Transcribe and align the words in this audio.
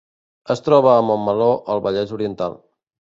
Es 0.53 0.61
troba 0.67 0.93
a 0.93 1.03
Montmeló, 1.09 1.49
al 1.73 1.83
Vallès 1.89 2.15
Oriental. 2.17 2.57